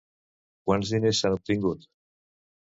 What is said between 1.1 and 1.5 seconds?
s'han